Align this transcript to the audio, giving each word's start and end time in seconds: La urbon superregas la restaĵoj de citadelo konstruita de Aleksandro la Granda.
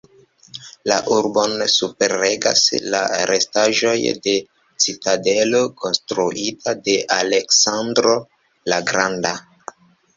La 0.91 0.95
urbon 1.15 1.53
superregas 1.73 2.63
la 2.95 3.03
restaĵoj 3.33 3.95
de 4.29 4.35
citadelo 4.89 5.63
konstruita 5.85 6.79
de 6.91 7.01
Aleksandro 7.21 8.21
la 8.75 8.85
Granda. 8.93 9.41